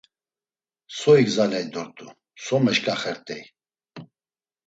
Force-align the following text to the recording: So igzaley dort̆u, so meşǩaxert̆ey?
So 0.97 1.11
igzaley 1.21 1.65
dort̆u, 1.73 2.07
so 2.43 2.55
meşǩaxert̆ey? 2.63 3.43